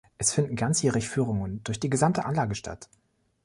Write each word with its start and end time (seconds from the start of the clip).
Es 0.17 0.33
finden 0.33 0.55
ganzjährig 0.55 1.07
Führungen 1.07 1.63
durch 1.63 1.79
die 1.79 1.91
gesamte 1.91 2.25
Anlage 2.25 2.55
statt. 2.55 2.89